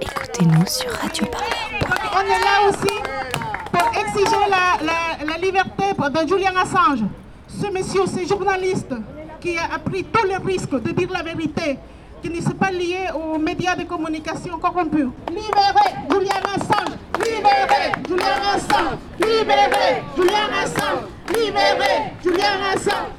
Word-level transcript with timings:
Écoutez-nous 0.00 0.66
sur 0.66 0.90
Radio 0.92 1.26
Parleur. 1.26 2.14
On 2.16 2.20
est 2.20 2.40
là 2.40 2.68
aussi 2.68 2.98
pour 3.72 3.88
exiger 4.00 4.44
la, 4.50 4.84
la- 4.84 5.24
la 5.24 5.38
liberté 5.38 5.84
de 5.96 6.28
Julian 6.28 6.50
Assange. 6.60 7.04
Ce 7.48 7.66
monsieur, 7.70 8.02
ce 8.06 8.26
journaliste 8.28 8.92
qui 9.40 9.56
a 9.56 9.78
pris 9.78 10.02
tous 10.04 10.26
les 10.26 10.36
risques 10.38 10.82
de 10.82 10.90
dire 10.90 11.10
la 11.12 11.22
vérité, 11.22 11.78
qui 12.22 12.28
ne 12.30 12.40
s'est 12.40 12.54
pas 12.54 12.72
lié 12.72 13.06
aux 13.14 13.38
médias 13.38 13.76
de 13.76 13.84
communication 13.84 14.58
corrompus. 14.58 15.06
Libérez 15.28 15.94
Julian 16.10 16.42
Assange 16.56 16.96
Libérez 17.20 17.92
Julian 18.08 18.42
Assange 18.54 18.98
Libérez 19.20 20.02
Julian 20.16 20.50
Assange 20.62 21.04
Libérez 21.28 22.12
Julian 22.24 22.58
Assange 22.74 23.10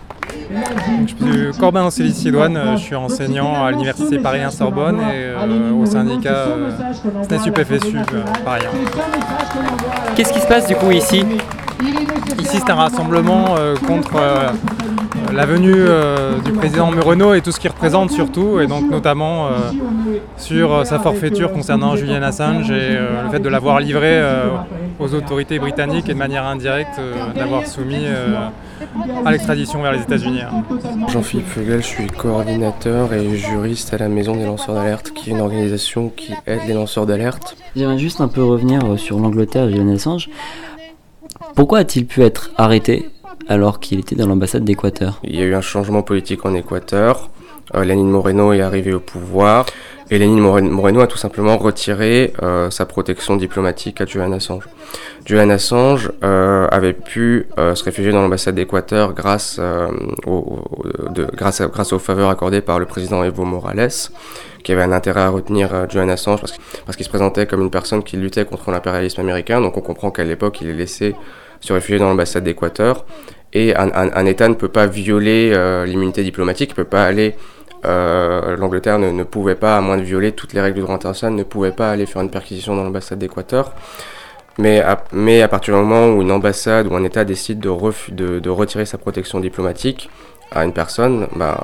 Je 1.08 1.08
suis 1.08 1.60
Corbin 1.60 1.84
Ancelis-Sidoine, 1.84 2.58
euh, 2.58 2.78
je 2.78 2.82
suis 2.82 2.96
enseignant 2.96 3.64
à 3.64 3.72
l'université 3.72 4.20
Paris 4.20 4.42
1 4.42 4.52
Sorbonne 4.52 5.00
et 5.00 5.26
euh, 5.26 5.72
au 5.72 5.86
syndicat 5.86 6.48
euh, 6.48 6.72
SNES 7.24 7.64
FSU 7.64 7.98
Paris 8.44 8.64
1. 8.66 10.16
Qu'est-ce 10.16 10.34
qui 10.34 10.40
se 10.40 10.48
passe 10.48 10.68
du 10.68 10.76
coup 10.76 10.92
ici? 10.92 11.24
Ici 12.40 12.60
c'est 12.66 12.70
un 12.70 12.76
rassemblement 12.76 13.56
contre 13.88 14.20
la 15.34 15.46
venue 15.46 15.74
euh, 15.76 16.40
du 16.40 16.52
président 16.52 16.92
Moreno 16.92 17.34
et 17.34 17.42
tout 17.42 17.52
ce 17.52 17.60
qu'il 17.60 17.70
représente 17.70 18.12
surtout, 18.12 18.60
et 18.60 18.68
donc 18.68 18.90
notamment 18.90 19.48
euh, 19.48 19.50
sur 20.38 20.74
euh, 20.74 20.84
sa 20.84 21.00
forfaiture 21.00 21.52
concernant 21.52 21.96
Julian 21.96 22.22
Assange 22.22 22.70
et 22.72 22.98
le 22.98 23.30
fait 23.32 23.40
de 23.40 23.50
l'avoir 23.50 23.80
livré 23.80 24.22
aux 25.00 25.14
autorités 25.14 25.60
britanniques 25.60 26.10
et 26.10 26.14
de 26.14 26.18
manière 26.18 26.46
indirecte 26.46 27.00
d'avoir 27.36 27.66
soumis 27.68 28.06
à 29.26 29.32
l'extradition 29.32 29.82
vers 29.82 29.92
les 29.92 30.02
États-Unis. 30.02 30.42
hein. 30.42 30.64
Jean-Philippe 31.08 31.48
Feugel, 31.48 31.82
je 31.82 31.88
suis 31.88 32.08
coordinateur 32.08 33.14
et 33.14 33.36
juriste 33.38 33.94
à 33.94 33.98
la 33.98 34.10
Maison 34.10 34.36
des 34.36 34.46
lanceurs 34.46 34.76
d'alerte, 34.76 35.12
qui 35.14 35.30
est 35.30 35.34
une 35.34 35.42
organisation 35.42 36.10
qui 36.10 36.34
aide 36.46 36.62
les 36.68 36.74
lanceurs 36.74 37.06
d'alerte. 37.06 37.56
J'aimerais 37.76 37.98
juste 37.98 38.22
un 38.22 38.28
peu 38.28 38.44
revenir 38.44 38.82
euh, 38.86 38.98
sur 38.98 39.20
l'Angleterre 39.20 39.68
et 39.68 39.72
Julian 39.72 39.94
Assange. 39.94 40.30
Pourquoi 41.56 41.80
a-t-il 41.80 42.06
pu 42.06 42.22
être 42.22 42.52
arrêté 42.58 43.10
alors 43.48 43.80
qu'il 43.80 44.00
était 44.00 44.16
dans 44.16 44.28
l'ambassade 44.28 44.64
d'Équateur? 44.64 45.20
Il 45.24 45.36
y 45.36 45.42
a 45.42 45.46
eu 45.46 45.56
un 45.56 45.62
changement 45.62 46.04
politique 46.04 46.46
en 46.46 46.54
Équateur. 46.54 47.30
Euh, 47.76 47.84
Lénine 47.84 48.10
Moreno 48.10 48.54
est 48.54 48.62
arrivé 48.62 48.94
au 48.94 49.00
pouvoir 49.00 49.66
More- 50.20 50.62
Moreno 50.62 51.00
a 51.00 51.08
tout 51.08 51.18
simplement 51.18 51.58
retiré 51.58 52.34
euh, 52.44 52.70
sa 52.70 52.86
protection 52.86 53.38
diplomatique 53.38 54.02
à 54.02 54.06
Julian 54.06 54.34
Assange. 54.34 54.66
Julian 55.26 55.50
Assange 55.50 56.12
euh, 56.24 56.68
avait 56.70 56.94
pu 56.94 57.48
euh, 57.58 57.76
se 57.76 57.84
réfugier 57.86 58.12
dans 58.12 58.22
l'ambassade 58.22 58.56
d'Équateur 58.56 59.14
grâce, 59.14 59.58
euh, 59.60 59.88
au, 60.26 60.32
au- 60.32 61.10
de- 61.10 61.28
grâce, 61.34 61.62
grâce 61.62 61.94
aux 61.94 62.00
faveurs 62.00 62.30
accordées 62.30 62.62
par 62.62 62.78
le 62.80 62.86
président 62.86 63.24
Evo 63.24 63.46
Morales, 63.46 63.90
qui 64.64 64.72
avait 64.74 64.84
un 64.84 64.92
intérêt 64.92 65.22
à 65.22 65.30
retenir 65.30 65.74
euh, 65.74 65.86
Julian 65.90 66.10
Assange 66.10 66.42
parce, 66.42 66.54
parce 66.86 66.98
qu'il 66.98 67.06
se 67.06 67.10
présentait 67.10 67.46
comme 67.46 67.62
une 67.62 67.72
personne 67.72 68.04
qui 68.04 68.18
luttait 68.18 68.44
contre 68.46 68.70
l'impérialisme 68.72 69.22
américain. 69.22 69.62
Donc 69.62 69.78
on 69.78 69.82
comprend 69.82 70.12
qu'à 70.12 70.26
l'époque, 70.26 70.60
il 70.62 70.68
est 70.70 70.74
laissé 70.74 71.16
se 71.62 71.72
réfugier 71.72 72.00
dans 72.00 72.10
l'ambassade 72.10 72.44
d'Équateur. 72.44 73.06
Et 73.54 73.76
un, 73.76 73.88
un- 73.94 74.12
un 74.14 74.26
État 74.26 74.48
ne 74.50 74.56
peut 74.56 74.70
pas 74.70 74.88
violer 74.88 75.52
euh, 75.54 75.86
l'immunité 75.86 76.24
diplomatique, 76.24 76.72
ne 76.72 76.76
peut 76.76 76.84
pas 76.86 77.04
aller. 77.06 77.36
Euh, 77.86 78.56
L'Angleterre 78.58 79.00
ne, 79.00 79.24
pouvait 79.24 79.56
pas, 79.56 79.78
à 79.78 79.82
moins 79.82 79.98
de 79.98 80.04
violer 80.04 80.32
toutes 80.32 80.54
les 80.54 80.62
règles 80.62 80.76
du 80.76 80.82
droit 80.82 80.96
international, 80.96 81.34
ne 81.34 81.44
pouvait 81.44 81.72
pas 81.72 81.92
aller 81.92 82.06
faire 82.06 82.22
une 82.22 82.30
perquisition 82.30 82.76
dans 82.76 82.84
l'ambassade 82.84 83.20
d'Équateur. 83.20 83.74
Mais 84.58 84.82
à, 84.82 85.48
partir 85.48 85.76
du 85.76 85.80
moment 85.82 86.10
où 86.10 86.22
une 86.22 86.32
ambassade 86.32 86.88
ou 86.88 86.96
un 86.96 87.04
État 87.04 87.24
décide 87.24 87.60
de 87.60 88.50
retirer 88.50 88.86
sa 88.86 88.98
protection 88.98 89.40
diplomatique 89.40 90.10
à 90.52 90.66
une 90.66 90.74
personne, 90.74 91.28
ben, 91.36 91.56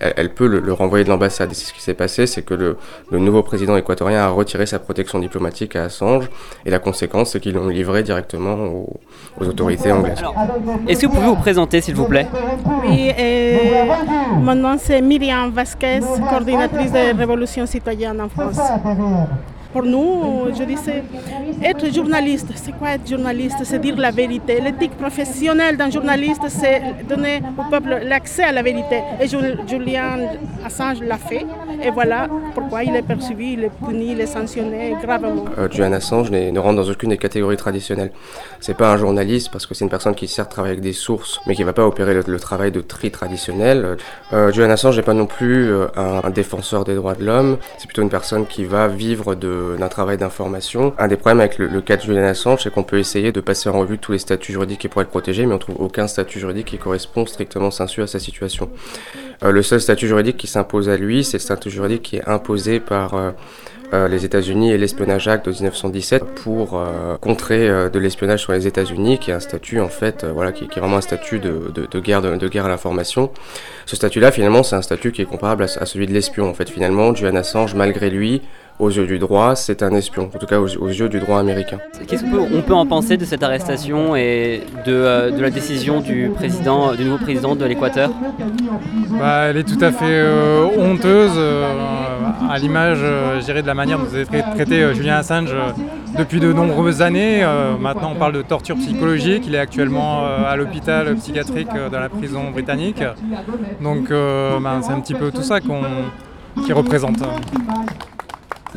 elle, 0.00 0.34
peut 0.34 0.46
le, 0.46 0.60
le 0.60 0.72
renvoyer 0.72 1.04
de 1.04 1.08
l'ambassade. 1.08 1.52
Et 1.52 1.54
c'est 1.54 1.66
ce 1.66 1.72
qui 1.72 1.80
s'est 1.80 1.94
passé, 1.94 2.26
c'est 2.26 2.42
que 2.42 2.54
le, 2.54 2.76
le 3.10 3.18
nouveau 3.18 3.42
président 3.42 3.76
équatorien 3.76 4.20
a 4.20 4.28
retiré 4.28 4.66
sa 4.66 4.78
protection 4.78 5.18
diplomatique 5.18 5.76
à 5.76 5.84
Assange, 5.84 6.28
et 6.64 6.70
la 6.70 6.78
conséquence, 6.80 7.30
c'est 7.30 7.40
qu'ils 7.40 7.54
l'ont 7.54 7.68
livré 7.68 8.02
directement 8.02 8.54
aux, 8.54 9.00
aux 9.40 9.46
autorités 9.46 9.92
anglaises. 9.92 10.22
Est-ce 10.88 11.00
que 11.02 11.06
vous 11.06 11.14
pouvez 11.14 11.26
vous 11.26 11.36
présenter 11.36 11.80
s'il 11.80 11.94
vous 11.94 12.06
plaît? 12.06 12.26
Oui, 12.82 13.12
euh, 13.18 13.56
mon 14.40 14.54
nom 14.54 14.76
c'est 14.78 15.00
Myriam 15.00 15.50
Vasquez, 15.50 16.00
coordinatrice 16.28 16.92
de 16.92 17.16
Révolution 17.16 17.64
citoyenne 17.66 18.20
en 18.20 18.28
France. 18.28 18.58
Pour 19.76 19.84
nous, 19.84 20.54
je 20.58 20.64
disais, 20.64 21.02
être 21.62 21.92
journaliste, 21.94 22.48
c'est 22.54 22.72
quoi 22.78 22.92
être 22.94 23.06
journaliste? 23.06 23.58
C'est 23.64 23.78
dire 23.78 23.94
la 23.98 24.10
vérité. 24.10 24.58
L'éthique 24.58 24.92
professionnelle 24.96 25.76
d'un 25.76 25.90
journaliste, 25.90 26.40
c'est 26.48 26.80
donner 27.06 27.42
au 27.58 27.64
peuple 27.70 28.00
l'accès 28.04 28.44
à 28.44 28.52
la 28.52 28.62
vérité. 28.62 29.02
Et 29.20 29.28
Jul- 29.28 29.58
Julian 29.68 30.16
Assange 30.64 31.00
l'a 31.02 31.18
fait. 31.18 31.44
Et 31.82 31.90
voilà 31.90 32.28
pourquoi 32.54 32.84
il 32.84 32.94
est 32.94 33.02
poursuivi, 33.02 33.52
il 33.52 33.64
est 33.64 33.70
puni, 33.84 34.12
il 34.12 34.20
est 34.20 34.26
sanctionné 34.26 34.96
gravement. 35.02 35.44
Euh, 35.58 35.68
Julian 35.70 35.92
Assange 35.92 36.30
ne 36.30 36.58
rentre 36.58 36.82
dans 36.82 36.90
aucune 36.90 37.10
des 37.10 37.18
catégories 37.18 37.56
traditionnelles. 37.56 38.12
C'est 38.60 38.76
pas 38.76 38.92
un 38.92 38.96
journaliste 38.96 39.50
parce 39.50 39.66
que 39.66 39.74
c'est 39.74 39.84
une 39.84 39.90
personne 39.90 40.14
qui 40.14 40.28
certes 40.28 40.50
travaille 40.50 40.72
avec 40.72 40.82
des 40.82 40.92
sources, 40.92 41.40
mais 41.46 41.54
qui 41.54 41.62
va 41.62 41.72
pas 41.72 41.86
opérer 41.86 42.14
le, 42.14 42.40
travail 42.40 42.72
de 42.72 42.80
tri 42.80 43.10
traditionnel. 43.10 43.96
Euh, 44.32 44.52
Julian 44.52 44.70
Assange 44.70 44.96
n'est 44.96 45.02
pas 45.02 45.14
non 45.14 45.26
plus 45.26 45.70
euh, 45.70 45.86
un, 45.96 46.30
défenseur 46.30 46.84
des 46.84 46.94
droits 46.94 47.14
de 47.14 47.24
l'homme. 47.24 47.58
C'est 47.78 47.86
plutôt 47.86 48.02
une 48.02 48.10
personne 48.10 48.46
qui 48.46 48.64
va 48.64 48.88
vivre 48.88 49.34
d'un 49.34 49.88
travail 49.88 50.16
d'information. 50.16 50.94
Un 50.98 51.08
des 51.08 51.16
problèmes 51.16 51.40
avec 51.40 51.58
le, 51.58 51.66
le 51.66 51.80
cas 51.80 51.96
de 51.96 52.02
Julian 52.02 52.24
Assange, 52.24 52.62
c'est 52.62 52.72
qu'on 52.72 52.82
peut 52.82 52.98
essayer 52.98 53.32
de 53.32 53.40
passer 53.40 53.68
en 53.68 53.78
revue 53.78 53.98
tous 53.98 54.12
les 54.12 54.18
statuts 54.18 54.52
juridiques 54.52 54.80
qui 54.80 54.88
pourraient 54.88 55.04
être 55.04 55.10
protégés, 55.10 55.46
mais 55.46 55.54
on 55.54 55.58
trouve 55.58 55.76
aucun 55.78 56.06
statut 56.06 56.40
juridique 56.40 56.66
qui 56.66 56.78
correspond 56.78 57.26
strictement 57.26 57.70
sensu 57.70 58.02
à 58.02 58.06
sa 58.06 58.18
situation. 58.18 58.70
Euh, 59.44 59.50
le 59.50 59.62
seul 59.62 59.80
statut 59.80 60.06
juridique 60.06 60.36
qui 60.36 60.46
s'impose 60.46 60.88
à 60.88 60.96
lui, 60.96 61.24
c'est 61.24 61.36
le 61.36 61.42
statut 61.42 61.70
juridique 61.70 62.02
qui 62.02 62.16
est 62.16 62.28
imposé 62.28 62.80
par 62.80 63.34
euh, 63.92 64.08
les 64.08 64.24
États-Unis 64.24 64.72
et 64.72 64.78
l'espionnage 64.78 65.28
Act 65.28 65.46
de 65.46 65.52
1917 65.52 66.24
pour 66.42 66.78
euh, 66.78 67.16
contrer 67.20 67.68
euh, 67.68 67.88
de 67.88 67.98
l'espionnage 67.98 68.40
sur 68.40 68.52
les 68.52 68.66
États-Unis, 68.66 69.18
qui 69.18 69.30
est 69.30 69.34
un 69.34 69.40
statut 69.40 69.80
en 69.80 69.88
fait, 69.88 70.24
euh, 70.24 70.32
voilà, 70.32 70.52
qui, 70.52 70.68
qui 70.68 70.78
est 70.78 70.80
vraiment 70.80 70.96
un 70.96 71.02
statut 71.02 71.38
de, 71.38 71.70
de, 71.74 71.86
de 71.86 72.00
guerre 72.00 72.22
de, 72.22 72.36
de 72.36 72.48
guerre 72.48 72.66
à 72.66 72.68
l'information. 72.68 73.30
Ce 73.86 73.96
statut-là, 73.96 74.30
finalement, 74.30 74.62
c'est 74.62 74.76
un 74.76 74.82
statut 74.82 75.12
qui 75.12 75.22
est 75.22 75.26
comparable 75.26 75.64
à, 75.64 75.82
à 75.82 75.86
celui 75.86 76.06
de 76.06 76.12
l'espion. 76.12 76.48
En 76.48 76.54
fait, 76.54 76.68
finalement, 76.68 77.14
Julian 77.14 77.36
Assange, 77.36 77.74
malgré 77.74 78.10
lui, 78.10 78.42
aux 78.78 78.90
yeux 78.90 79.06
du 79.06 79.18
droit, 79.18 79.56
c'est 79.56 79.82
un 79.82 79.94
espion, 79.94 80.30
en 80.34 80.38
tout 80.38 80.46
cas 80.46 80.58
aux, 80.60 80.76
aux 80.76 80.88
yeux 80.88 81.08
du 81.08 81.18
droit 81.18 81.38
américain. 81.38 81.78
Qu'est-ce 82.06 82.24
qu'on 82.24 82.30
peut, 82.30 82.42
on 82.54 82.62
peut 82.62 82.74
en 82.74 82.86
penser 82.86 83.16
de 83.16 83.24
cette 83.24 83.42
arrestation 83.42 84.14
et 84.16 84.62
de, 84.84 84.92
euh, 84.92 85.30
de 85.30 85.40
la 85.40 85.50
décision 85.50 86.00
du 86.00 86.30
président, 86.34 86.94
du 86.94 87.04
nouveau 87.04 87.18
président 87.18 87.56
de 87.56 87.64
l'Équateur? 87.64 88.10
Bah, 89.18 89.46
elle 89.48 89.56
est 89.58 89.64
tout 89.64 89.82
à 89.82 89.92
fait 89.92 90.04
euh, 90.04 90.66
honteuse, 90.76 91.32
euh, 91.36 92.15
à 92.50 92.58
l'image, 92.58 92.98
euh, 93.02 93.40
je 93.40 93.52
de 93.60 93.66
la 93.66 93.74
manière 93.74 93.98
dont 93.98 94.04
vous 94.04 94.14
avez 94.14 94.24
tra- 94.24 94.54
traité 94.54 94.82
euh, 94.82 94.94
Julien 94.94 95.16
Assange 95.16 95.50
euh, 95.52 95.70
depuis 96.18 96.40
de 96.40 96.52
nombreuses 96.52 97.02
années. 97.02 97.44
Maintenant, 97.80 98.12
on 98.14 98.18
parle 98.18 98.32
de 98.32 98.42
torture 98.42 98.76
psychologique. 98.76 99.44
Il 99.46 99.54
est 99.54 99.58
actuellement 99.58 100.24
à 100.24 100.56
l'hôpital 100.56 101.14
psychiatrique 101.16 101.68
dans 101.92 102.00
la 102.00 102.08
prison 102.08 102.50
britannique. 102.50 103.02
Donc, 103.82 104.08
ben, 104.10 104.80
c'est 104.82 104.92
un 104.92 105.00
petit 105.00 105.14
peu 105.14 105.30
tout 105.30 105.42
ça 105.42 105.60
qu'on 105.60 105.82
qui 106.64 106.72
représente. 106.72 107.18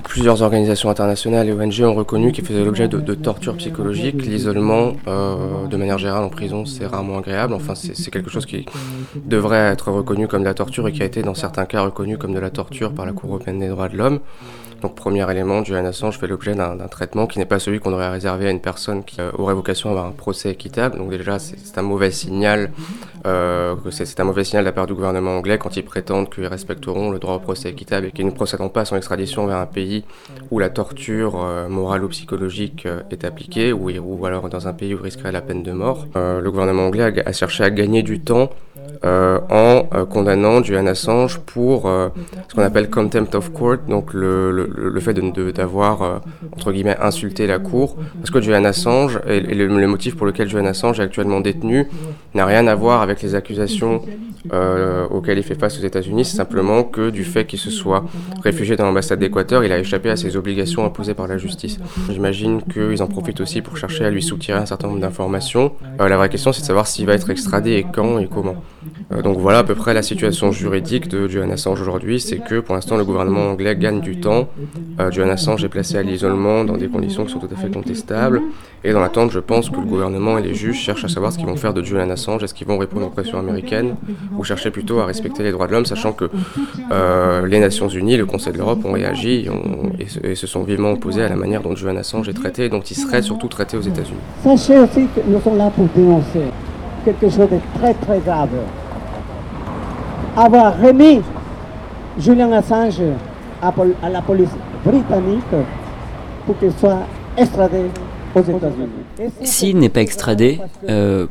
Plusieurs 0.04 0.42
organisations 0.42 0.90
internationales 0.90 1.48
et 1.50 1.54
ONG 1.54 1.82
ont 1.82 1.94
reconnu 1.94 2.32
qu'il 2.32 2.46
faisait 2.46 2.64
l'objet 2.64 2.88
de, 2.88 3.14
tortures 3.16 3.56
psychologiques. 3.58 4.26
L'isolement, 4.26 4.94
euh, 5.08 5.68
de 5.68 5.78
manière 5.78 5.98
générale, 5.98 6.24
en 6.24 6.30
prison, 6.30 6.66
c'est 6.66 6.86
rarement 6.86 7.18
agréable. 7.18 7.54
Enfin, 7.54 7.76
c'est 7.76 8.12
quelque 8.12 8.30
chose 8.30 8.46
qui 8.46 8.66
devrait 9.16 9.72
être 9.72 9.92
reconnu 9.92 10.28
comme 10.28 10.42
de 10.42 10.48
la 10.48 10.54
torture 10.54 10.88
et 10.88 10.92
qui 10.92 11.02
a 11.02 11.06
été, 11.06 11.22
dans 11.22 11.34
certains 11.34 11.66
cas, 11.66 11.82
reconnu 11.82 12.18
comme 12.18 12.34
de 12.34 12.40
la 12.40 12.50
torture 12.50 12.94
par 12.94 13.06
la 13.06 13.14
Cour 13.14 13.30
européenne 13.32 13.60
des 13.60 13.68
droits 13.68 13.90
de 13.90 13.98
l'homme. 13.98 14.20
Donc, 14.82 14.96
premier 14.96 15.30
élément, 15.30 15.64
Julian 15.64 15.86
Assange 15.86 16.18
fait 16.18 16.28
l'objet 16.28 16.56
d'un 16.56 16.78
traitement 16.88 17.28
qui 17.28 17.40
n'est 17.40 17.46
pas 17.46 17.60
celui 17.60 17.80
qu'on 17.80 17.94
aurait 17.94 18.10
réservé 18.10 18.48
à 18.48 18.52
une 18.52 18.62
personne 18.62 19.04
qui 19.04 19.20
euh, 19.20 19.32
aurait 19.38 19.54
vocation 19.54 19.90
à 19.90 19.92
avoir 19.92 20.06
un 20.06 20.12
procès 20.12 20.52
équitable. 20.52 20.98
Donc, 20.98 21.10
déjà, 21.10 21.40
c'est 21.40 21.78
un 21.78 21.82
mauvais 21.82 22.12
signal. 22.12 22.72
Euh, 23.26 23.76
c'est 23.92 24.20
un 24.20 24.24
mauvais 24.24 24.44
signal 24.44 24.64
de 24.64 24.70
la 24.70 24.72
part 24.72 24.88
du 24.88 24.94
gouvernement 24.94 25.38
anglais 25.38 25.58
quand 25.58 25.76
ils 25.76 25.84
prétendent 25.84 26.30
qu'ils 26.30 26.48
respecteront 26.48 27.12
le 27.12 27.20
droit 27.20 27.36
au 27.36 27.40
procès 27.40 27.70
équitable 27.70 28.08
et 28.08 28.12
qu'ils 28.12 28.26
ne 28.26 28.32
procéderont 28.32 28.70
pas 28.70 28.82
à 28.82 28.86
son 28.86 28.96
extradition 28.96 29.46
vers 29.46 29.58
un 29.58 29.66
pays 29.66 30.06
où 30.52 30.60
la 30.60 30.70
torture 30.70 31.42
euh, 31.44 31.68
morale 31.68 32.04
ou 32.06 32.10
psychologique 32.10 32.86
euh, 32.86 33.02
est 33.12 33.26
appliquée 33.26 33.74
ou, 33.74 34.26
alors 34.26 34.50
dans 34.50 34.68
un 34.68 34.74
pays 34.74 34.94
où 34.94 35.02
risquerait 35.02 35.32
la 35.32 35.42
peine 35.42 35.64
de 35.64 35.72
mort. 35.72 36.08
Le 36.16 36.50
gouvernement 36.50 36.88
anglais 36.88 37.24
a 37.26 37.32
cherché 37.32 37.64
à 37.64 37.70
gagner 37.70 38.04
du 38.04 38.20
temps 38.20 38.50
euh, 39.06 39.40
en 39.50 39.88
euh, 39.94 40.06
condamnant 40.06 40.62
Julian 40.62 40.88
Assange 40.88 41.40
pour 41.40 41.88
euh, 41.88 42.10
ce 42.48 42.56
qu'on 42.56 42.64
appelle 42.64 42.90
contempt 42.90 43.34
of 43.36 43.52
court, 43.54 43.78
donc 43.88 44.14
le, 44.14 44.52
le, 44.52 44.68
le 44.90 45.00
fait 45.00 45.14
d'avoir 45.14 46.00
de, 46.00 46.04
euh, 46.04 46.20
entre 46.54 46.72
guillemets 46.72 46.98
insulté 47.02 47.48
la 47.48 47.60
cour, 47.60 47.96
parce 48.20 48.30
que 48.30 48.42
Julian 48.42 48.66
Assange 48.66 49.20
et 49.28 49.40
le, 49.40 49.68
le 49.68 49.88
motif 49.88 50.16
pour 50.16 50.26
lequel 50.26 50.50
Julian 50.50 50.66
Assange 50.66 51.00
est 51.00 51.04
actuellement 51.04 51.40
détenu 51.40 51.88
n'a 52.34 52.46
rien 52.46 52.68
à 52.68 52.76
voir 52.76 53.02
avec 53.02 53.22
les 53.22 53.36
accusations 53.36 54.02
euh, 54.54 55.08
auxquelles 55.10 55.38
il 55.38 55.44
fait 55.44 55.60
face 55.60 55.80
aux 55.80 55.84
États-Unis, 55.84 56.26
c'est 56.26 56.38
simplement 56.38 56.84
que 56.84 57.10
du 57.10 57.24
fait 57.24 57.46
qu'il 57.46 57.60
se 57.60 57.70
soit 57.70 58.06
réfugié 58.44 58.76
dans 58.76 58.86
l'ambassade 58.86 59.20
d'Équateur, 59.20 59.64
il 59.64 59.72
a 59.72 59.80
échappé 59.80 60.10
à 60.10 60.16
ses 60.16 60.38
obligations 60.38 60.86
imposées 60.86 61.14
par 61.14 61.28
la 61.28 61.38
justice. 61.38 61.80
J'imagine 62.10 62.62
qu'ils 62.64 63.02
en 63.02 63.08
profitent 63.08 63.42
aussi 63.42 63.62
pour 63.62 63.78
chercher 63.78 64.06
à 64.06 64.10
lui 64.10 64.22
soutirer 64.22 64.58
un 64.58 64.66
certain 64.66 64.88
nombre 64.88 65.00
d'informations. 65.02 65.74
Euh, 66.00 66.08
la 66.08 66.18
vraie 66.18 66.30
question, 66.30 66.52
c'est 66.54 66.62
de 66.62 66.66
savoir 66.66 66.88
s'il 66.88 67.06
va 67.06 67.14
être 67.14 67.30
extradé 67.30 67.74
et 67.74 67.86
quand 67.92 68.20
et 68.20 68.28
comment. 68.28 68.56
Euh, 69.12 69.22
donc 69.22 69.38
voilà 69.38 69.60
à 69.60 69.64
peu 69.64 69.76
près 69.76 69.94
la 69.94 70.02
situation 70.02 70.52
juridique 70.52 71.08
de 71.08 71.28
Julian 71.28 71.50
Assange 71.52 71.82
aujourd'hui, 71.82 72.20
c'est 72.20 72.38
que 72.38 72.60
pour 72.60 72.76
l'instant 72.76 72.98
le 72.98 73.06
gouvernement 73.06 73.50
anglais 73.50 73.76
gagne 73.76 74.02
du 74.02 74.20
temps. 74.20 74.50
Euh, 75.00 75.12
Julian 75.12 75.30
Assange 75.30 75.64
est 75.64 75.70
placé 75.70 75.98
à 75.98 76.04
l'isolement 76.04 76.64
dans 76.64 76.78
des 76.78 76.88
conditions 76.88 77.26
qui 77.26 77.32
sont 77.32 77.40
tout 77.40 77.50
à 77.54 77.58
fait 77.58 77.72
contestables. 77.72 78.42
Et 78.84 78.94
dans 78.94 79.02
l'attente, 79.02 79.32
je 79.32 79.40
pense 79.40 79.70
que 79.70 79.76
le 79.76 79.86
gouvernement 79.86 80.38
et 80.38 80.42
les 80.42 80.54
juges 80.54 80.80
cherchent 80.80 81.04
à 81.04 81.10
savoir 81.10 81.34
ce 81.34 81.38
qu'ils 81.38 81.48
vont 81.48 81.58
faire 81.58 81.74
de 81.74 81.84
Julian 81.84 82.10
Assange. 82.10 82.44
Est-ce 82.44 82.54
qu'ils 82.54 82.68
vont 82.68 82.78
répondre 82.78 83.08
aux 83.08 83.10
pressions 83.10 83.38
américaines 83.38 83.96
ou 84.38 84.44
chercher 84.44 84.72
plutôt 84.72 85.00
à 85.00 85.06
respecter 85.06 85.44
les 85.44 85.52
droits 85.52 85.68
de 85.68 85.74
l'homme, 85.74 85.86
sachant 85.86 86.14
que 86.14 86.30
euh, 86.92 87.46
les 87.46 87.60
Nations 87.60 87.90
Unies, 87.90 88.16
le 88.16 88.26
Conseil 88.26 88.54
de 88.54 88.58
l'Europe 88.58 88.86
ont 88.86 88.94
réagi 88.94 89.50
et, 90.24 90.36
se 90.36 90.48
sont 90.48 90.64
vivement 90.64 90.92
opposés 90.92 91.24
à 91.24 91.30
la 91.30 91.36
manière 91.36 91.62
dont 91.62 91.76
Julian 91.76 91.98
Assange 91.98 92.30
est 92.30 92.34
traité 92.34 92.66
et 92.66 92.70
dont 92.70 92.80
il 92.80 92.96
serait 92.96 93.22
surtout 93.22 93.48
traité 93.48 93.76
aux 93.76 93.82
États-Unis. 93.82 94.20
Sachez 94.44 94.80
aussi 94.80 95.08
que 95.14 95.22
nous 95.28 95.42
sommes 95.42 95.58
là 95.58 95.70
pour 95.76 95.88
dénoncer 95.96 96.40
quelque 97.06 97.30
chose 97.30 97.50
de 97.50 97.60
très 97.80 97.94
très 97.94 98.20
grave. 98.20 98.50
Avoir 100.36 100.80
remis 100.80 101.22
Julian 102.18 102.52
Assange 102.52 103.02
à, 103.62 103.74
à 104.04 104.10
la 104.10 104.22
police 104.22 104.50
britannique 104.86 105.44
pour 106.46 106.58
qu'il 106.60 106.72
soit 106.74 107.00
extradé 107.38 107.86
aux 108.36 108.42
États-Unis. 108.42 109.32
S'il 109.44 109.78
n'est 109.80 109.90
pas 109.90 110.02
extradé, 110.02 110.62
euh, 110.88 111.26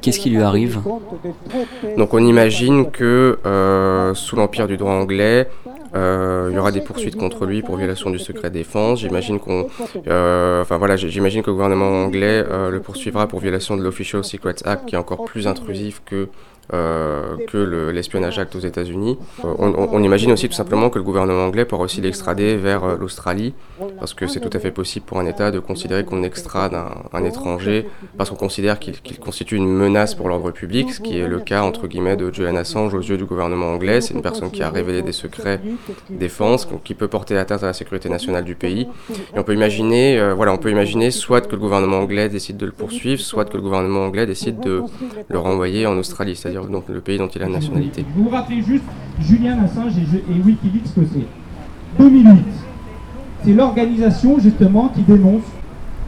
qu'est-ce 0.00 0.20
qui 0.20 0.30
lui 0.30 0.42
arrive? 0.42 0.80
Donc 1.98 2.14
on 2.14 2.18
imagine 2.18 2.90
que 2.90 3.38
euh, 3.44 4.14
sous 4.14 4.36
l'empire 4.36 4.66
du 4.68 4.76
droit 4.76 4.92
anglais, 4.92 5.48
il 5.94 6.54
y 6.54 6.58
aura 6.58 6.72
des 6.72 6.80
poursuites 6.80 7.16
contre 7.16 7.46
lui 7.46 7.62
pour 7.62 7.76
violation 7.76 8.10
du 8.10 8.18
secret 8.18 8.50
défense. 8.50 9.00
J'imagine 9.00 9.38
qu'on, 9.38 9.66
euh, 10.06 10.62
enfin 10.62 10.78
voilà, 10.78 10.96
j'imagine 10.96 11.42
que 11.42 11.48
le 11.48 11.54
gouvernement 11.54 12.04
anglais 12.04 12.44
euh, 12.50 12.70
le 12.70 12.80
poursuivra 12.80 13.26
pour 13.26 13.40
violation 13.40 13.76
de 13.76 13.82
l'Official 13.82 14.24
Secrets 14.24 14.56
Act, 14.64 14.86
qui 14.86 14.94
est 14.94 14.98
encore 14.98 15.24
plus 15.24 15.46
intrusif 15.46 16.02
que 16.04 16.28
euh, 16.74 17.36
que 17.46 17.58
l'espionnage 17.92 18.40
acte 18.40 18.56
aux 18.56 18.60
États-Unis. 18.60 19.16
Euh, 19.44 19.54
on, 19.56 20.02
imagine 20.02 20.32
aussi 20.32 20.48
tout 20.48 20.54
simplement 20.56 20.90
que 20.90 20.98
le 20.98 21.04
gouvernement 21.04 21.44
anglais 21.44 21.64
pourra 21.64 21.84
aussi 21.84 22.00
l'extrader 22.00 22.56
vers 22.56 22.82
euh, 22.82 22.96
l'Australie, 22.98 23.54
parce 24.00 24.14
que 24.14 24.26
c'est 24.26 24.40
tout 24.40 24.50
à 24.52 24.58
fait 24.58 24.72
possible 24.72 25.06
pour 25.06 25.20
un 25.20 25.26
État 25.26 25.52
de 25.52 25.60
considérer 25.60 26.04
qu'on 26.04 26.24
extrade 26.24 26.74
un, 27.12 27.24
étranger 27.24 27.86
parce 28.18 28.30
qu'on 28.30 28.36
considère 28.36 28.80
qu'il 28.80 29.18
constitue 29.20 29.54
une 29.54 29.68
menace 29.68 30.16
pour 30.16 30.28
l'ordre 30.28 30.50
public, 30.50 30.92
ce 30.92 31.00
qui 31.00 31.20
est 31.20 31.28
le 31.28 31.38
cas 31.38 31.62
entre 31.62 31.86
guillemets 31.86 32.16
de 32.16 32.32
Julian 32.32 32.56
Assange 32.56 32.94
aux 32.94 33.00
yeux 33.00 33.16
du 33.16 33.26
gouvernement 33.26 33.66
anglais. 33.66 34.00
C'est 34.00 34.14
une 34.14 34.22
personne 34.22 34.50
qui 34.50 34.64
a 34.64 34.70
révélé 34.70 35.02
des 35.02 35.12
secrets 35.12 35.60
défense, 36.10 36.68
qui 36.84 36.94
peut 36.94 37.08
porter 37.08 37.36
atteinte 37.36 37.62
à 37.62 37.66
la 37.66 37.72
sécurité 37.72 38.08
nationale 38.08 38.44
du 38.44 38.54
pays. 38.54 38.88
Et 39.34 39.38
on 39.38 39.42
peut 39.42 39.54
imaginer, 39.54 40.32
voilà, 40.34 40.52
on 40.52 40.58
peut 40.58 40.70
imaginer 40.70 41.10
soit 41.10 41.40
que 41.40 41.52
le 41.52 41.58
gouvernement 41.58 41.98
anglais 41.98 42.28
décide 42.28 42.56
de 42.56 42.66
le 42.66 42.72
poursuivre, 42.72 43.20
soit 43.20 43.44
que 43.44 43.56
le 43.56 43.62
gouvernement 43.62 44.04
anglais 44.04 44.26
décide 44.26 44.60
de 44.60 44.82
le 45.28 45.38
renvoyer 45.38 45.86
en 45.86 45.96
Australie, 45.96 46.36
c'est-à-dire 46.36 46.64
le 46.88 47.00
pays 47.00 47.18
dont 47.18 47.28
il 47.28 47.42
a 47.42 47.46
la 47.46 47.52
nationalité. 47.52 48.04
Vous 48.14 48.24
vous 48.24 48.30
rappelez 48.30 48.62
juste 48.62 48.84
Julien 49.20 49.58
Assange 49.64 49.92
et, 49.98 50.40
Wikileaks 50.44 50.94
que 50.94 51.00
c'est 51.12 51.98
2008. 51.98 52.44
C'est 53.44 53.52
l'organisation 53.52 54.38
justement 54.38 54.88
qui 54.88 55.02
dénonce 55.02 55.42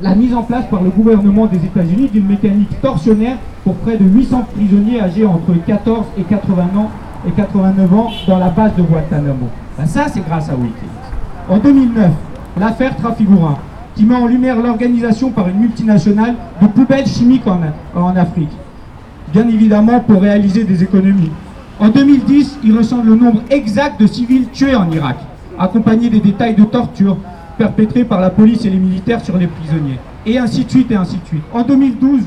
la 0.01 0.15
mise 0.15 0.35
en 0.35 0.43
place 0.43 0.65
par 0.71 0.83
le 0.83 0.91
gouvernement 0.91 1.47
des 1.47 1.59
États-Unis 1.59 2.09
d'une 2.09 2.27
mécanique 2.27 2.81
torsionnaire 2.81 3.37
pour 3.65 3.75
près 3.77 3.97
de 3.97 4.05
800 4.05 4.47
prisonniers 4.55 5.01
âgés 5.01 5.27
entre 5.27 5.53
14 5.67 6.07
et 6.19 6.23
80 6.23 6.63
ans 6.77 6.91
et 7.27 7.31
89 7.31 7.95
ans 7.95 8.11
dans 8.27 8.39
la 8.39 8.49
base 8.49 8.75
de 8.77 8.83
Guantanamo. 8.83 9.49
Ben 9.79 9.87
ça, 9.87 10.07
c'est 10.09 10.25
grâce 10.25 10.49
à 10.49 10.55
Wikileaks. 10.55 10.89
En 11.49 11.59
2009, 11.59 12.11
l'affaire 12.59 12.97
Trafigura, 12.97 13.59
qui 13.95 14.05
met 14.05 14.15
en 14.15 14.27
lumière 14.27 14.57
l'organisation 14.57 15.31
par 15.31 15.49
une 15.49 15.59
multinationale 15.59 16.35
de 16.63 16.67
poubelles 16.69 17.07
chimiques 17.07 17.47
en, 17.47 18.17
Afrique 18.17 18.53
bien 19.33 19.49
évidemment 19.49 20.01
pour 20.01 20.23
réaliser 20.23 20.65
des 20.65 20.83
économies. 20.83 21.31
En 21.81 21.89
2010, 21.89 22.61
il 22.65 22.77
recense 22.77 23.05
le 23.05 23.15
nombre 23.15 23.43
exact 23.51 24.01
de 24.01 24.07
civils 24.07 24.49
tués 24.49 24.75
en 24.75 24.91
Irak, 24.91 25.17
accompagné 25.59 26.09
des 26.09 26.21
détails 26.21 26.55
de 26.55 26.65
torture 26.65 27.17
perpétrés 27.57 28.05
par 28.05 28.21
la 28.21 28.31
police 28.31 28.65
et 28.65 28.71
les 28.71 28.79
militaires 28.79 29.21
sur 29.21 29.37
les 29.37 29.49
prisonniers. 29.49 29.99
Et 30.25 30.39
ainsi 30.39 30.65
de 30.65 30.71
suite, 30.71 30.91
et 30.91 30.97
ainsi 30.97 31.19
de 31.19 31.27
suite. 31.27 31.43
En 31.53 31.63
2012, 31.63 32.23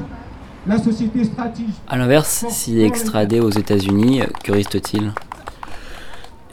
la 0.68 0.78
société 0.78 1.24
stratégique... 1.24 1.75
A 1.88 1.98
l'inverse, 1.98 2.46
s'il 2.50 2.80
est 2.80 2.86
extradé 2.86 3.40
aux 3.40 3.50
États-Unis, 3.50 4.22
que 4.44 4.52
risque-t-il 4.52 5.12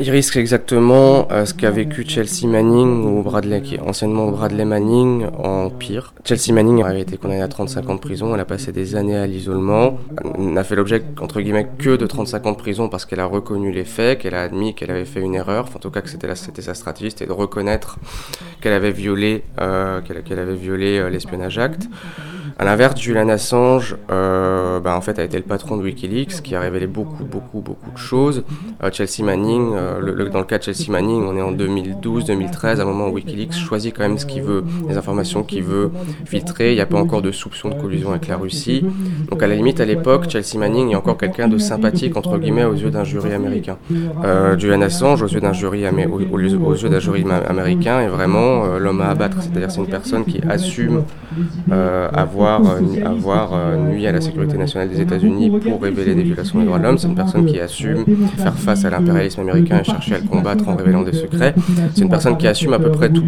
il 0.00 0.10
risque 0.10 0.36
exactement 0.36 1.26
euh, 1.32 1.44
ce 1.44 1.54
qu'a 1.54 1.70
vécu 1.70 2.04
Chelsea 2.06 2.46
Manning 2.46 3.04
ou 3.04 3.22
Bradley, 3.22 3.60
qui 3.62 3.74
est 3.74 3.80
anciennement 3.80 4.30
Bradley 4.30 4.64
Manning, 4.64 5.26
en 5.36 5.70
pire. 5.70 6.14
Chelsea 6.24 6.52
Manning 6.52 6.84
avait 6.84 7.00
été 7.00 7.16
condamnée 7.16 7.42
à 7.42 7.48
35 7.48 7.90
ans 7.90 7.94
de 7.96 8.00
prison, 8.00 8.32
elle 8.32 8.40
a 8.40 8.44
passé 8.44 8.70
des 8.70 8.94
années 8.94 9.16
à 9.16 9.26
l'isolement, 9.26 9.98
n'a 10.38 10.62
fait 10.62 10.76
l'objet, 10.76 11.02
entre 11.20 11.40
guillemets, 11.40 11.66
que 11.78 11.96
de 11.96 12.06
35 12.06 12.46
ans 12.46 12.52
de 12.52 12.56
prison 12.56 12.88
parce 12.88 13.06
qu'elle 13.06 13.18
a 13.18 13.26
reconnu 13.26 13.72
les 13.72 13.84
faits, 13.84 14.20
qu'elle 14.20 14.34
a 14.34 14.42
admis 14.42 14.74
qu'elle 14.74 14.92
avait 14.92 15.04
fait 15.04 15.20
une 15.20 15.34
erreur, 15.34 15.64
enfin, 15.64 15.76
en 15.76 15.80
tout 15.80 15.90
cas 15.90 16.00
que 16.00 16.08
c'était 16.08 16.62
sa 16.62 16.74
stratégie, 16.74 17.10
c'était 17.10 17.26
de 17.26 17.32
reconnaître 17.32 17.98
qu'elle 18.60 18.74
avait 18.74 18.92
violé, 18.92 19.42
euh, 19.60 20.00
qu'elle 20.00 20.38
avait 20.38 20.54
violé 20.54 20.98
euh, 20.98 21.10
l'espionnage 21.10 21.58
acte. 21.58 21.88
À 22.60 22.64
l'inverse, 22.64 23.00
Julian 23.00 23.28
Assange, 23.28 23.96
bah, 24.08 24.96
en 24.96 25.00
fait, 25.00 25.18
a 25.20 25.24
été 25.24 25.36
le 25.36 25.44
patron 25.44 25.76
de 25.76 25.82
WikiLeaks, 25.82 26.42
qui 26.42 26.56
a 26.56 26.60
révélé 26.60 26.88
beaucoup, 26.88 27.24
beaucoup, 27.24 27.60
beaucoup 27.60 27.90
de 27.92 27.98
choses. 27.98 28.42
Chelsea 28.92 29.22
Manning, 29.22 29.76
euh, 29.88 30.28
dans 30.28 30.40
le 30.40 30.44
cas 30.44 30.58
de 30.58 30.64
Chelsea 30.64 30.90
Manning, 30.90 31.22
on 31.22 31.36
est 31.36 31.42
en 31.42 31.52
2012-2013, 31.52 32.78
à 32.78 32.82
un 32.82 32.84
moment 32.84 33.08
où 33.08 33.14
WikiLeaks 33.14 33.54
choisit 33.54 33.94
quand 33.96 34.02
même 34.02 34.18
ce 34.18 34.26
qu'il 34.26 34.42
veut, 34.42 34.64
les 34.88 34.96
informations 34.96 35.42
qu'il 35.42 35.62
veut 35.62 35.90
filtrer. 36.24 36.72
Il 36.72 36.74
n'y 36.74 36.80
a 36.80 36.86
pas 36.86 36.98
encore 36.98 37.22
de 37.22 37.30
soupçon 37.30 37.70
de 37.70 37.74
collusion 37.74 38.10
avec 38.10 38.28
la 38.28 38.36
Russie. 38.36 38.84
Donc, 39.30 39.42
à 39.42 39.46
la 39.46 39.54
limite, 39.54 39.80
à 39.80 39.84
l'époque, 39.84 40.28
Chelsea 40.28 40.58
Manning 40.58 40.90
est 40.90 40.96
encore 40.96 41.18
quelqu'un 41.18 41.48
de 41.48 41.58
sympathique, 41.58 42.16
entre 42.16 42.38
guillemets, 42.38 42.64
aux 42.64 42.74
yeux 42.74 42.90
d'un 42.90 43.04
jury 43.04 43.32
américain. 43.32 43.78
Julian 44.58 44.82
Assange, 44.82 45.22
aux 45.22 45.28
yeux 45.28 45.40
d'un 45.40 45.52
jury, 45.52 45.86
américain, 45.86 48.00
est 48.00 48.08
vraiment 48.08 48.78
l'homme 48.78 49.00
à 49.00 49.10
abattre. 49.10 49.42
C'est-à-dire, 49.42 49.70
c'est 49.70 49.80
une 49.80 49.86
personne 49.86 50.24
qui 50.24 50.40
assume 50.48 51.04
avoir 51.70 52.62
avoir, 53.04 53.54
euh, 53.54 53.58
euh, 53.58 53.76
nuit 53.76 54.06
à 54.06 54.12
la 54.12 54.20
sécurité 54.20 54.56
nationale 54.56 54.88
des 54.88 55.00
États-Unis 55.00 55.50
pour 55.60 55.82
révéler 55.82 56.14
des 56.14 56.22
violations 56.22 56.58
des 56.58 56.66
droits 56.66 56.78
de 56.78 56.84
l'homme. 56.84 56.98
C'est 56.98 57.08
une 57.08 57.14
personne 57.14 57.46
qui 57.46 57.60
assume 57.60 58.04
faire 58.36 58.54
face 58.54 58.84
à 58.84 58.90
l'impérialisme 58.90 59.40
américain 59.40 59.77
chercher 59.84 60.14
à 60.16 60.18
le 60.18 60.24
combattre 60.24 60.68
en 60.68 60.76
révélant 60.76 61.02
des 61.02 61.12
secrets. 61.12 61.54
C'est 61.94 62.02
une 62.02 62.10
personne 62.10 62.36
qui 62.36 62.46
assume 62.46 62.72
à 62.72 62.78
peu 62.78 62.90
près 62.90 63.10
tout. 63.10 63.24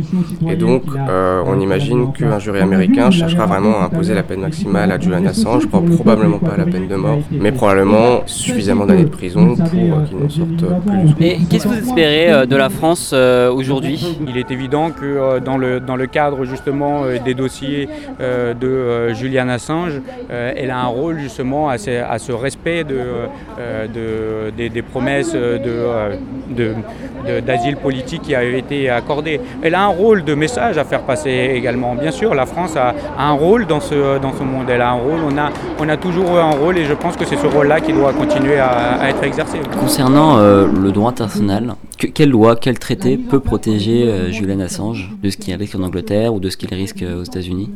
Et 0.48 0.56
donc, 0.56 0.84
euh, 0.96 1.42
on 1.46 1.58
imagine 1.60 2.12
qu'un 2.12 2.38
jury 2.38 2.60
américain 2.60 3.10
cherchera 3.10 3.46
vraiment 3.46 3.80
à 3.80 3.84
imposer 3.84 4.14
la 4.14 4.22
peine 4.22 4.40
maximale 4.40 4.92
à 4.92 4.98
Julian 4.98 5.26
Assange, 5.26 5.66
probablement 5.68 6.38
pas 6.38 6.56
la 6.56 6.64
peine 6.64 6.88
de 6.88 6.96
mort, 6.96 7.18
mais 7.30 7.52
probablement 7.52 8.22
suffisamment 8.26 8.86
d'années 8.86 9.04
de 9.04 9.08
prison 9.08 9.56
pour 9.56 9.70
qu'il 9.70 9.88
n'en 9.88 10.28
sorte 10.28 10.48
plus. 10.56 11.26
Et 11.26 11.38
qu'est-ce 11.48 11.64
que 11.64 11.68
vous 11.68 11.88
espérez 11.88 12.46
de 12.46 12.56
la 12.56 12.68
France 12.68 13.12
aujourd'hui? 13.12 14.18
Il 14.26 14.36
est 14.36 14.50
évident 14.50 14.90
que 14.90 15.38
dans, 15.40 15.56
le, 15.56 15.80
dans 15.80 15.96
le 15.96 16.06
cadre 16.06 16.44
justement 16.44 17.02
des 17.24 17.34
dossiers 17.34 17.88
de 18.20 19.12
Julian 19.14 19.48
Assange, 19.48 20.00
euh, 20.30 20.52
elle 20.56 20.70
a 20.70 20.78
un 20.78 20.86
rôle 20.86 21.18
justement 21.18 21.68
à 21.68 21.78
ce, 21.78 22.32
respect 22.32 22.84
de, 22.84 23.00
euh, 23.58 24.50
des, 24.50 24.82
promesses 24.82 25.34
d'asile 26.50 27.76
politique 27.76 28.22
qui 28.22 28.34
avaient 28.34 28.58
été 28.58 28.90
accordées. 28.90 29.40
Elle 29.62 29.74
a 29.74 29.84
un 29.84 29.88
rôle 29.88 30.24
de 30.24 30.34
message 30.34 30.78
à 30.78 30.84
faire 30.84 31.02
passer 31.02 31.52
également. 31.54 31.94
Bien 31.94 32.10
sûr, 32.10 32.34
la 32.34 32.46
France 32.46 32.76
a, 32.76 32.94
un 33.18 33.32
rôle 33.32 33.66
dans 33.66 33.80
ce, 33.80 34.18
dans 34.18 34.32
ce 34.32 34.42
monde. 34.42 34.66
Elle 34.68 34.80
a 34.80 34.90
un 34.90 34.94
rôle, 34.94 35.20
on 35.24 35.36
a, 35.38 35.50
on 35.78 35.88
a 35.88 35.96
toujours 35.96 36.38
un 36.38 36.50
rôle 36.50 36.78
et 36.78 36.84
je 36.84 36.94
pense 36.94 37.16
que 37.16 37.24
c'est 37.24 37.36
ce 37.36 37.46
rôle-là 37.46 37.80
qui 37.80 37.92
doit 37.92 38.12
continuer 38.12 38.58
à, 38.58 39.08
être 39.08 39.22
exercé. 39.24 39.58
Concernant 39.78 40.38
euh, 40.38 40.66
le 40.66 40.92
droit 40.92 41.10
international, 41.10 41.74
quelle 41.96 42.30
loi, 42.30 42.56
quel 42.56 42.78
traité 42.78 43.16
peut 43.16 43.40
protéger 43.40 44.30
Julian 44.32 44.60
Assange 44.60 45.10
de 45.22 45.30
ce 45.30 45.36
qu'il 45.36 45.54
risque 45.54 45.74
en 45.74 45.82
Angleterre 45.82 46.32
ou 46.32 46.40
de 46.40 46.48
ce 46.48 46.56
qu'il 46.56 46.72
risque 46.74 47.04
aux 47.04 47.24
États-Unis? 47.24 47.70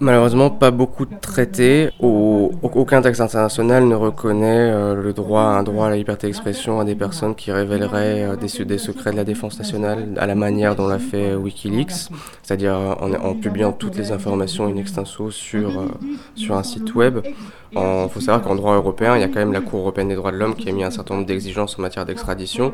Malheureusement, 0.00 0.48
pas 0.50 0.70
beaucoup 0.70 1.06
de 1.06 1.14
traités. 1.20 1.90
aucun 2.00 3.02
texte 3.02 3.20
international 3.20 3.84
ne 3.88 3.96
reconnaît 3.96 4.70
euh, 4.70 4.94
le 4.94 5.12
droit, 5.12 5.42
un 5.42 5.64
droit 5.64 5.86
à 5.86 5.90
la 5.90 5.96
liberté 5.96 6.28
d'expression 6.28 6.78
à 6.78 6.84
des 6.84 6.94
personnes 6.94 7.34
qui 7.34 7.50
révéleraient 7.50 8.22
euh, 8.22 8.36
des, 8.36 8.78
secrets 8.78 9.10
de 9.10 9.16
la 9.16 9.24
défense 9.24 9.58
nationale 9.58 10.06
à 10.16 10.26
la 10.26 10.36
manière 10.36 10.76
dont 10.76 10.86
l'a 10.86 11.00
fait 11.00 11.34
WikiLeaks, 11.34 12.10
c'est-à-dire 12.44 12.74
en, 13.00 13.34
publiant 13.34 13.72
toutes 13.72 13.96
les 13.96 14.12
informations 14.12 14.66
in 14.66 14.76
extenso 14.76 15.32
sur, 15.32 15.80
euh, 15.80 15.88
sur 16.36 16.56
un 16.56 16.62
site 16.62 16.94
web. 16.94 17.18
Il 17.72 18.08
faut 18.10 18.20
savoir 18.20 18.42
qu'en 18.42 18.54
droit 18.54 18.76
européen, 18.76 19.16
il 19.16 19.20
y 19.20 19.24
a 19.24 19.28
quand 19.28 19.40
même 19.40 19.52
la 19.52 19.60
Cour 19.60 19.80
européenne 19.80 20.08
des 20.08 20.14
droits 20.14 20.32
de 20.32 20.36
l'homme 20.36 20.54
qui 20.54 20.68
a 20.68 20.72
mis 20.72 20.84
un 20.84 20.92
certain 20.92 21.14
nombre 21.14 21.26
d'exigences 21.26 21.76
en 21.76 21.82
matière 21.82 22.06
d'extradition. 22.06 22.72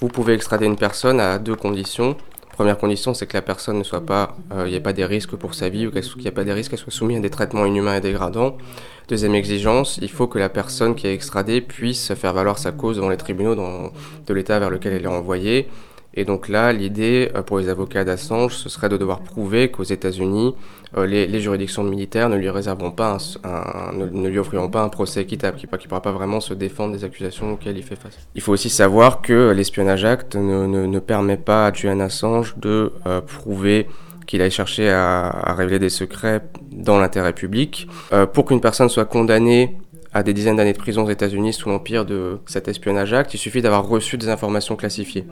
Vous 0.00 0.08
pouvez 0.08 0.34
extrader 0.34 0.66
une 0.66 0.76
personne 0.76 1.18
à 1.18 1.38
deux 1.38 1.56
conditions. 1.56 2.16
Première 2.52 2.76
condition, 2.76 3.14
c'est 3.14 3.26
que 3.26 3.34
la 3.34 3.42
personne 3.42 3.78
ne 3.78 3.82
soit 3.82 4.04
pas, 4.04 4.36
il 4.50 4.64
n'y 4.64 4.74
ait 4.74 4.80
pas 4.80 4.92
des 4.92 5.06
risques 5.06 5.36
pour 5.36 5.54
sa 5.54 5.68
vie 5.70 5.86
ou 5.86 5.90
qu'il 5.90 6.02
n'y 6.18 6.26
ait 6.26 6.30
pas 6.30 6.44
des 6.44 6.52
risques 6.52 6.70
qu'elle 6.70 6.78
soit 6.78 6.92
soumise 6.92 7.16
à 7.16 7.20
des 7.20 7.30
traitements 7.30 7.64
inhumains 7.64 7.96
et 7.96 8.00
dégradants. 8.00 8.58
Deuxième 9.08 9.34
exigence, 9.34 9.98
il 10.02 10.10
faut 10.10 10.26
que 10.26 10.38
la 10.38 10.48
personne 10.48 10.94
qui 10.94 11.06
est 11.06 11.14
extradée 11.14 11.60
puisse 11.60 12.14
faire 12.14 12.32
valoir 12.34 12.58
sa 12.58 12.70
cause 12.70 12.96
devant 12.96 13.08
les 13.08 13.16
tribunaux 13.16 13.54
de 14.26 14.34
l'État 14.34 14.58
vers 14.58 14.70
lequel 14.70 14.92
elle 14.92 15.04
est 15.04 15.08
envoyée 15.08 15.68
Et 16.14 16.24
donc 16.24 16.48
là, 16.48 16.72
l'idée 16.72 17.30
pour 17.46 17.58
les 17.58 17.68
avocats 17.68 18.04
d'Assange, 18.04 18.54
ce 18.54 18.68
serait 18.68 18.88
de 18.88 18.96
devoir 18.96 19.20
prouver 19.20 19.70
qu'aux 19.70 19.82
États-Unis, 19.82 20.54
les, 20.96 21.40
juridictions 21.40 21.82
militaires 21.84 22.28
ne 22.28 22.36
lui 22.36 22.50
réserveront 22.50 22.90
pas, 22.90 23.16
un, 23.44 23.92
ne, 23.94 24.28
lui 24.28 24.38
offriront 24.38 24.68
pas 24.68 24.82
un 24.82 24.90
procès 24.90 25.22
équitable, 25.22 25.56
qu'il 25.56 25.68
ne 25.72 25.78
pourra 25.78 26.02
pas 26.02 26.12
vraiment 26.12 26.40
se 26.40 26.52
défendre 26.52 26.92
des 26.94 27.04
accusations 27.04 27.52
auxquelles 27.52 27.78
il 27.78 27.82
fait 27.82 27.96
face. 27.96 28.18
Il 28.34 28.42
faut 28.42 28.52
aussi 28.52 28.68
savoir 28.68 29.22
que 29.22 29.52
l'espionnage 29.52 30.04
acte 30.04 30.36
ne, 30.36 30.66
ne, 30.66 30.98
permet 30.98 31.38
pas 31.38 31.66
à 31.66 31.72
Julian 31.72 32.00
Assange 32.00 32.56
de 32.58 32.92
prouver 33.26 33.86
qu'il 34.26 34.42
aille 34.42 34.50
chercher 34.50 34.90
à, 34.90 35.54
révéler 35.56 35.78
des 35.78 35.90
secrets 35.90 36.42
dans 36.70 36.98
l'intérêt 36.98 37.32
public. 37.32 37.88
pour 38.34 38.44
qu'une 38.44 38.60
personne 38.60 38.90
soit 38.90 39.06
condamnée 39.06 39.78
à 40.14 40.22
des 40.22 40.34
dizaines 40.34 40.56
d'années 40.56 40.74
de 40.74 40.78
prison 40.78 41.04
aux 41.04 41.10
États-Unis 41.10 41.54
sous 41.54 41.70
l'empire 41.70 42.04
de 42.04 42.38
cet 42.46 42.68
espionnage 42.68 43.14
acte, 43.14 43.32
il 43.32 43.38
suffit 43.38 43.62
d'avoir 43.62 43.86
reçu 43.88 44.18
des 44.18 44.28
informations 44.28 44.76
classifiées. 44.76 45.24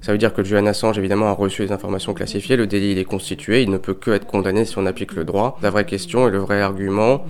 Ça 0.00 0.12
veut 0.12 0.18
dire 0.18 0.34
que 0.34 0.42
Julian 0.42 0.66
Assange, 0.66 0.98
évidemment, 0.98 1.28
a 1.28 1.32
reçu 1.32 1.64
des 1.64 1.72
informations 1.72 2.12
classifiées, 2.12 2.56
le 2.56 2.66
délit 2.66 2.92
il 2.92 2.98
est 2.98 3.04
constitué, 3.04 3.62
il 3.62 3.70
ne 3.70 3.78
peut 3.78 3.94
que 3.94 4.10
être 4.10 4.26
condamné 4.26 4.64
si 4.64 4.78
on 4.78 4.86
applique 4.86 5.14
le 5.14 5.24
droit. 5.24 5.58
La 5.62 5.70
vraie 5.70 5.86
question 5.86 6.26
et 6.26 6.30
le 6.30 6.38
vrai 6.38 6.60
argument 6.60 7.24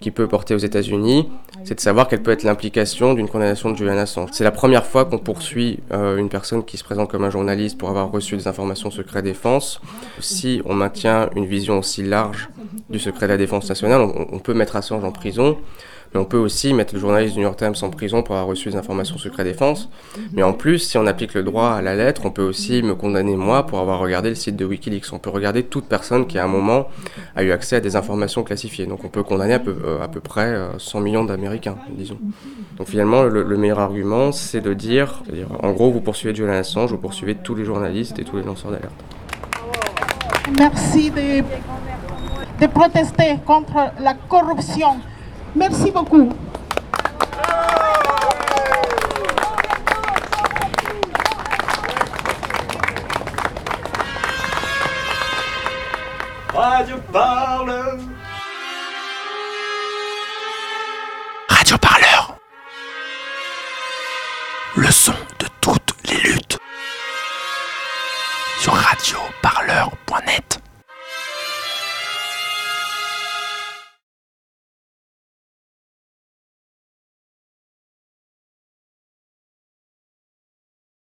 qui 0.00 0.10
peut 0.10 0.26
porter 0.26 0.54
aux 0.54 0.58
États-Unis, 0.58 1.28
c'est 1.64 1.74
de 1.74 1.80
savoir 1.80 2.08
quelle 2.08 2.22
peut 2.22 2.30
être 2.30 2.42
l'implication 2.42 3.12
d'une 3.12 3.28
condamnation 3.28 3.70
de 3.70 3.76
Julian 3.76 3.98
Assange. 3.98 4.30
C'est 4.32 4.44
la 4.44 4.50
première 4.50 4.86
fois 4.86 5.04
qu'on 5.04 5.18
poursuit 5.18 5.80
euh, 5.92 6.16
une 6.16 6.30
personne 6.30 6.64
qui 6.64 6.78
se 6.78 6.84
présente 6.84 7.10
comme 7.10 7.24
un 7.24 7.30
journaliste 7.30 7.76
pour 7.76 7.90
avoir 7.90 8.10
reçu 8.10 8.36
des 8.36 8.48
informations 8.48 8.90
secret 8.90 9.22
défense. 9.22 9.80
Si 10.20 10.62
on 10.64 10.74
maintient 10.74 11.28
une 11.36 11.44
vision 11.44 11.78
aussi 11.78 12.02
large 12.02 12.48
du 12.88 12.98
secret 12.98 13.26
de 13.26 13.32
la 13.32 13.36
défense 13.36 13.68
nationale, 13.68 14.00
on, 14.00 14.26
on 14.32 14.38
peut 14.38 14.54
mettre 14.54 14.76
Assange 14.76 15.04
en 15.04 15.12
prison. 15.12 15.58
Mais 16.12 16.20
on 16.20 16.24
peut 16.24 16.38
aussi 16.38 16.74
mettre 16.74 16.94
le 16.94 17.00
journaliste 17.00 17.34
du 17.34 17.40
New 17.40 17.46
York 17.46 17.58
Times 17.58 17.74
en 17.82 17.90
prison 17.90 18.22
pour 18.22 18.34
avoir 18.34 18.48
reçu 18.48 18.68
des 18.68 18.76
informations 18.76 19.16
secret 19.16 19.44
défense. 19.44 19.88
Mais 20.32 20.42
en 20.42 20.52
plus, 20.52 20.78
si 20.78 20.98
on 20.98 21.06
applique 21.06 21.34
le 21.34 21.44
droit 21.44 21.70
à 21.70 21.82
la 21.82 21.94
lettre, 21.94 22.22
on 22.24 22.30
peut 22.30 22.42
aussi 22.42 22.82
me 22.82 22.94
condamner 22.94 23.36
moi 23.36 23.64
pour 23.64 23.78
avoir 23.78 24.00
regardé 24.00 24.30
le 24.30 24.34
site 24.34 24.56
de 24.56 24.64
Wikileaks. 24.64 25.12
On 25.12 25.18
peut 25.18 25.30
regarder 25.30 25.62
toute 25.62 25.84
personne 25.84 26.26
qui 26.26 26.38
à 26.38 26.44
un 26.44 26.48
moment 26.48 26.88
a 27.36 27.44
eu 27.44 27.52
accès 27.52 27.76
à 27.76 27.80
des 27.80 27.94
informations 27.94 28.42
classifiées. 28.42 28.86
Donc 28.86 29.04
on 29.04 29.08
peut 29.08 29.22
condamner 29.22 29.54
à 29.54 29.60
peu, 29.60 29.76
euh, 29.84 30.06
près 30.24 30.56
100 30.78 30.98
euh, 30.98 31.02
millions 31.02 31.24
d'Américains, 31.24 31.76
disons. 31.90 32.18
Donc 32.76 32.88
finalement, 32.88 33.22
le, 33.22 33.56
meilleur 33.56 33.78
argument, 33.78 34.32
c'est 34.32 34.60
de 34.60 34.74
dire, 34.74 35.22
dire, 35.32 35.48
en 35.62 35.72
gros, 35.72 35.90
vous 35.90 36.00
poursuivez 36.00 36.34
Julian 36.34 36.54
Assange, 36.54 36.90
vous 36.90 36.98
poursuivez 36.98 37.34
tous 37.36 37.54
les 37.54 37.64
journalistes 37.64 38.18
et 38.18 38.24
tous 38.24 38.36
les 38.36 38.42
lanceurs 38.42 38.72
d'alerte. 38.72 38.92
Merci 40.58 41.10
de, 41.10 41.42
de 42.60 42.66
protester 42.66 43.36
contre 43.46 43.92
la 44.00 44.14
corruption 44.14 44.96
Merci 45.54 45.90
beaucoup. 45.90 46.30
Radio 56.54 56.96
Parleur. 57.12 57.98
Radio 61.48 61.78
Parleur. 61.78 61.99